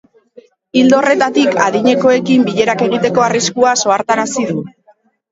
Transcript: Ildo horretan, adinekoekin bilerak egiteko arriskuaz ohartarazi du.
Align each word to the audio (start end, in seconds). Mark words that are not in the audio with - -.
Ildo 0.79 0.95
horretan, 0.99 1.35
adinekoekin 1.65 2.45
bilerak 2.47 2.81
egiteko 2.85 3.25
arriskuaz 3.27 3.75
ohartarazi 3.91 4.47
du. 4.53 4.57